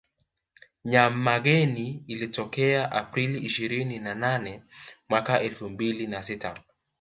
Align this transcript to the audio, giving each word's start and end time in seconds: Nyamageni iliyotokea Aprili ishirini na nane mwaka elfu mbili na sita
Nyamageni 0.85 2.03
iliyotokea 2.07 2.91
Aprili 2.91 3.39
ishirini 3.39 3.99
na 3.99 4.15
nane 4.15 4.63
mwaka 5.09 5.41
elfu 5.41 5.69
mbili 5.69 6.07
na 6.07 6.23
sita 6.23 6.59